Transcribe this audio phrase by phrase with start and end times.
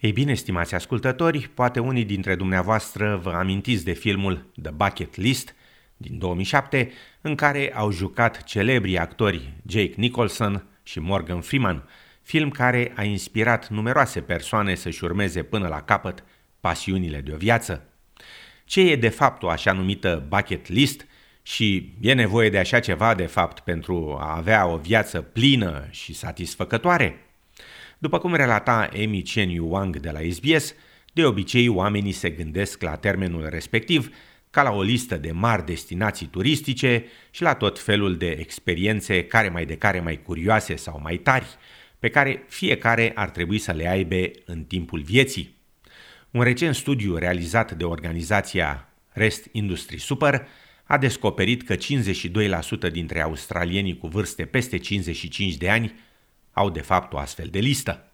[0.00, 5.54] Ei bine, stimați ascultători, poate unii dintre dumneavoastră vă amintiți de filmul The Bucket List
[5.96, 11.88] din 2007, în care au jucat celebrii actori Jake Nicholson și Morgan Freeman,
[12.22, 16.24] film care a inspirat numeroase persoane să-și urmeze până la capăt
[16.60, 17.88] pasiunile de o viață.
[18.64, 21.06] Ce e de fapt o așa numită bucket list
[21.42, 26.14] și e nevoie de așa ceva de fapt pentru a avea o viață plină și
[26.14, 27.25] satisfăcătoare?
[27.98, 30.74] După cum relata Amy Chen Yu Wang de la SBS,
[31.12, 34.14] de obicei oamenii se gândesc la termenul respectiv
[34.50, 39.48] ca la o listă de mari destinații turistice și la tot felul de experiențe care
[39.48, 41.46] mai de care mai curioase sau mai tari,
[41.98, 45.56] pe care fiecare ar trebui să le aibă în timpul vieții.
[46.30, 50.46] Un recent studiu realizat de organizația Rest Industry Super
[50.84, 51.78] a descoperit că 52%
[52.92, 55.94] dintre australienii cu vârste peste 55 de ani
[56.56, 58.12] au de fapt o astfel de listă.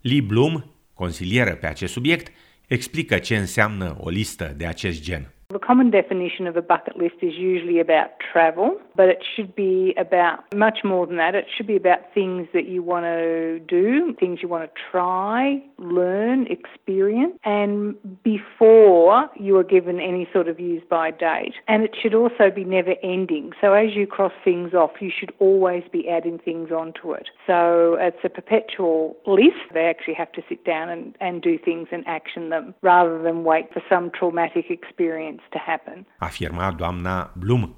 [0.00, 0.64] Lee Bloom,
[0.94, 2.32] consilieră pe acest subiect,
[2.66, 5.32] explică ce înseamnă o listă de acest gen.
[5.50, 9.92] The common definition of a bucket list is usually about travel, but it should be
[9.98, 11.34] about much more than that.
[11.34, 15.60] It should be about things that you want to do, things you want to try,
[15.76, 21.54] learn, experience, and before you are given any sort of use by date.
[21.66, 23.50] And it should also be never ending.
[23.60, 27.28] So as you cross things off, you should always be adding things onto it.
[27.44, 29.74] So it's a perpetual list.
[29.74, 33.42] They actually have to sit down and, and do things and action them rather than
[33.42, 36.06] wait for some traumatic experience to happen.
[36.18, 37.74] Afirma doamna Blum.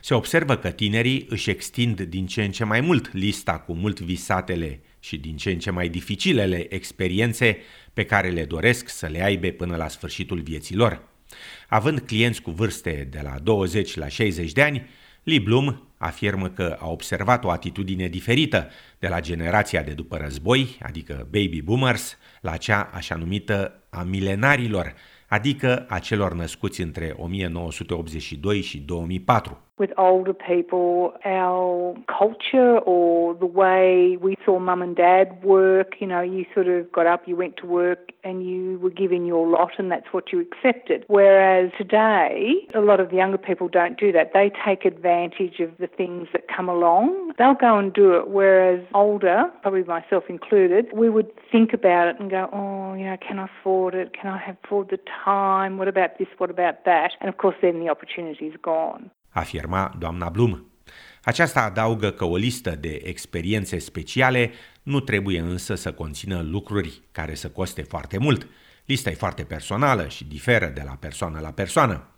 [0.00, 4.00] Se observă că tinerii își extind din ce în ce mai mult lista cu mult
[4.00, 7.58] visatele și din ce în ce mai dificilele experiențe
[7.92, 11.02] pe care le doresc să le aibă până la sfârșitul vieții lor.
[11.68, 14.88] Având clienți cu vârste de la 20 la 60 de ani,
[15.22, 20.78] Lee Bloom afirmă că a observat o atitudine diferită de la generația de după război,
[20.82, 24.94] adică baby boomers, la cea așa numită a milenarilor,
[25.32, 29.71] adică a celor născuți între 1982 și 2004.
[29.82, 36.06] With older people, our culture or the way we saw mum and dad work, you
[36.06, 39.44] know, you sort of got up, you went to work and you were given your
[39.48, 41.04] lot and that's what you accepted.
[41.08, 44.30] Whereas today, a lot of the younger people don't do that.
[44.32, 47.32] They take advantage of the things that come along.
[47.36, 48.28] They'll go and do it.
[48.28, 53.16] Whereas older, probably myself included, we would think about it and go, oh, you know,
[53.16, 54.12] can I afford it?
[54.14, 55.76] Can I have afford the time?
[55.76, 56.28] What about this?
[56.38, 57.14] What about that?
[57.20, 59.10] And of course, then the opportunity is gone.
[59.32, 60.66] Afirma doamna Blum.
[61.22, 64.50] Aceasta adaugă că o listă de experiențe speciale
[64.82, 68.46] nu trebuie însă să conțină lucruri care să coste foarte mult.
[68.84, 72.08] Lista e foarte personală și diferă de la persoană la persoană.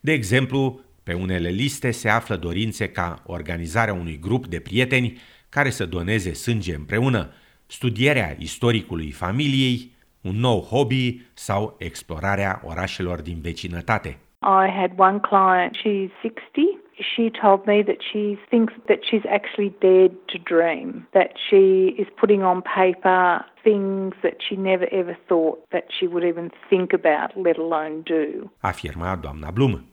[0.00, 5.70] De exemplu, pe unele liste se află dorințe ca organizarea unui grup de prieteni care
[5.70, 7.32] să doneze sânge împreună,
[7.66, 14.18] studierea istoricului familiei, un nou hobby sau explorarea orașelor din vecinătate.
[14.42, 16.66] I had one client, she's 60.
[16.98, 22.06] She told me that she thinks that she's actually dared to dream, that she is
[22.18, 27.36] putting on paper things that she never ever thought that she would even think about,
[27.36, 28.50] let alone do.
[28.62, 29.84] Afirma doamna Blum.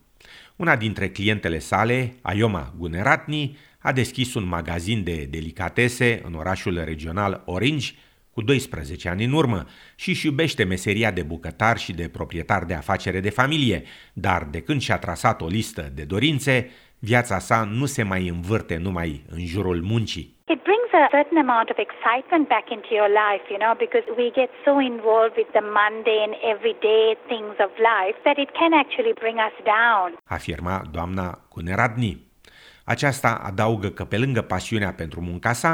[0.60, 7.44] Una dintre clientele sale, Ayoma Guneratni, a deschis un magazin de delicatese în orașul regional
[7.46, 7.94] Orange
[8.38, 9.66] cu 12 ani în urmă
[9.96, 13.84] și își iubește meseria de bucătar și de proprietar de afacere de familie,
[14.14, 16.56] dar de când și-a trasat o listă de dorințe,
[17.00, 20.26] viața sa nu se mai învârte numai în jurul muncii.
[20.56, 24.28] It brings a certain amount of excitement back into your life, you know, because we
[24.42, 29.38] get so involved with the mundane, everyday things of life that it can actually bring
[29.48, 30.08] us down.
[30.38, 32.12] Afirma doamna Cuneradni.
[32.94, 35.72] Aceasta adaugă că pe lângă pasiunea pentru munca sa,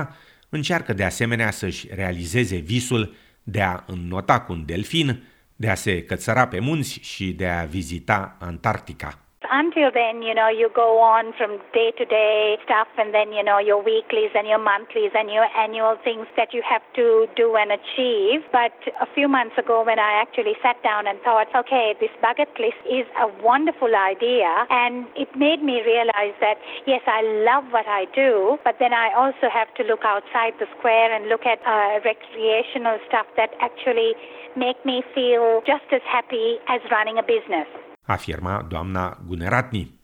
[0.53, 5.23] Încearcă de asemenea să-și realizeze visul de a înnota cu un delfin,
[5.55, 9.22] de a se cățăra pe munți și de a vizita Antarctica.
[9.51, 13.43] Until then, you know, you go on from day to day stuff and then, you
[13.43, 17.55] know, your weeklies and your monthlies and your annual things that you have to do
[17.55, 18.41] and achieve.
[18.51, 22.49] But a few months ago, when I actually sat down and thought, okay, this bucket
[22.59, 26.55] list is a wonderful idea, and it made me realize that,
[26.85, 30.67] yes, I love what I do, but then I also have to look outside the
[30.77, 34.13] square and look at uh, recreational stuff that actually
[34.55, 37.67] make me feel just as happy as running a business.
[38.05, 40.02] Afirma doamna Guneratni.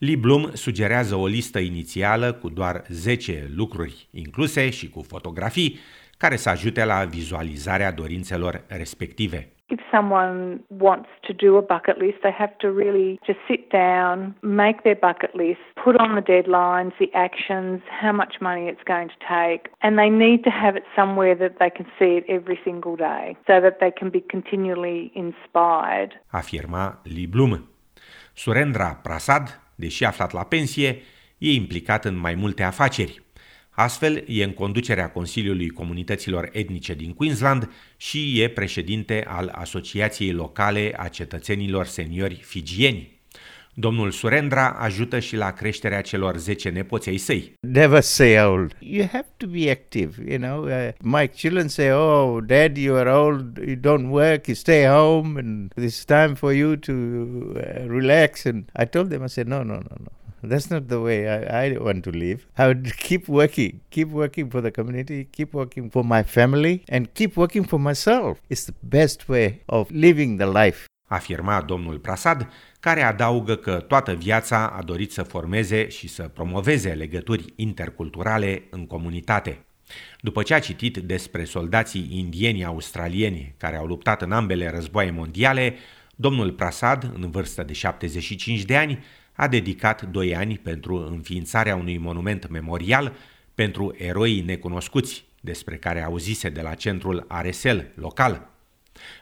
[0.00, 5.78] Lee Bloom sugerează o listă inițială cu doar 10 lucruri incluse și cu fotografii
[6.18, 9.48] care să ajute la vizualizarea dorințelor respective.
[9.66, 14.36] If someone wants to do a bucket list, they have to really just sit down,
[14.40, 19.08] make their bucket list, put on the deadlines, the actions, how much money it's going
[19.14, 22.58] to take, and they need to have it somewhere that they can see it every
[22.66, 26.10] single day so that they can be continually inspired.
[26.40, 27.54] Afirma Lee Bloom.
[28.42, 29.46] Surendra Prasad,
[29.80, 31.02] deși aflat la pensie,
[31.38, 33.22] e implicat în mai multe afaceri.
[33.70, 40.92] Astfel, e în conducerea Consiliului Comunităților Etnice din Queensland și e președinte al Asociației Locale
[40.96, 43.19] a Cetățenilor Seniori Figieni.
[43.74, 47.52] Domnul Surendra ajută și la creșterea celor 10 nepoți ai săi.
[47.60, 48.76] Never say old.
[48.78, 50.64] You have to be active, you know.
[50.64, 55.38] Uh, my children say, oh, dad, you are old, you don't work, you stay home,
[55.38, 56.92] and it's time for you to
[57.56, 58.46] uh, relax.
[58.46, 60.10] And I told them, I said, no, no, no, no.
[60.42, 62.46] That's not the way I, I want to live.
[62.56, 67.12] I would keep working, keep working for the community, keep working for my family, and
[67.14, 68.40] keep working for myself.
[68.48, 70.89] It's the best way of living the life.
[71.12, 76.92] Afirma domnul Prasad, care adaugă că toată viața a dorit să formeze și să promoveze
[76.92, 79.64] legături interculturale în comunitate.
[80.20, 85.74] După ce a citit despre soldații indieni australieni care au luptat în ambele războaie mondiale,
[86.16, 91.98] domnul Prasad, în vârstă de 75 de ani, a dedicat doi ani pentru înființarea unui
[91.98, 93.12] monument memorial
[93.54, 98.50] pentru eroii necunoscuți, despre care auzise de la centrul Aresel local.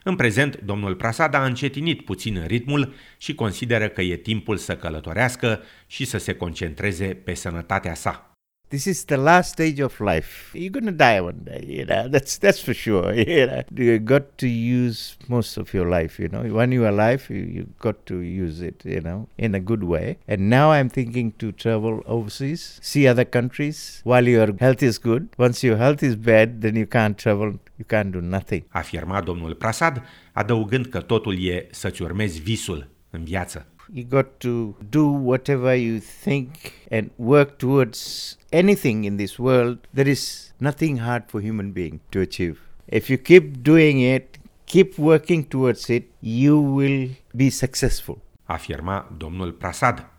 [0.03, 5.63] În prezent, domnul Prasad a încetinit puțin ritmul și consideră că e timpul să călătorească
[5.87, 8.38] și să se concentreze pe sănătatea sa.
[8.71, 10.51] This is the last stage of life.
[10.55, 12.07] You're gonna die one day, you know.
[12.15, 13.15] That's that's for sure.
[13.39, 16.19] You know, you got to use most of your life.
[16.19, 18.85] You know, when you're alive, you you got to use it.
[18.85, 20.19] You know, in a good way.
[20.27, 25.29] And now I'm thinking to travel overseas, see other countries while your health is good.
[25.39, 27.55] Once your health is bad, then you can't travel.
[27.79, 28.65] You can't do nothing.
[28.69, 33.67] Afirma domnul Prasad, adăugând că totul e să-ți urmezi visul în viață.
[33.93, 36.49] You got to do whatever you think
[36.91, 39.79] and work towards anything in this world.
[39.95, 42.59] There is nothing hard for human being to achieve.
[42.87, 48.19] If you keep doing it, keep working towards it, you will be successful.
[48.45, 50.11] Afirma domnul Prasad.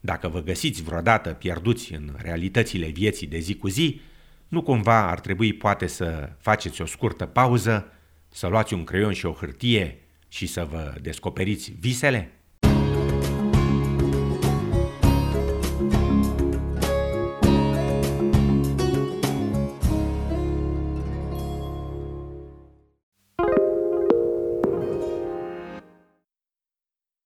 [0.00, 4.00] Dacă vă găsiți vreodată pierduți în realitățile vieții de zi cu zi,
[4.48, 7.92] nu cumva ar trebui poate să faceți o scurtă pauză,
[8.28, 9.98] să luați un creion și o hârtie
[10.28, 12.32] și să vă descoperiți visele?